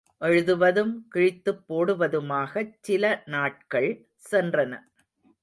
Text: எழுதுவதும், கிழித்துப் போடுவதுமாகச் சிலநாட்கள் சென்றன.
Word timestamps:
எழுதுவதும், 0.21 1.07
கிழித்துப் 1.09 1.61
போடுவதுமாகச் 1.67 2.73
சிலநாட்கள் 2.87 3.91
சென்றன. 4.31 4.73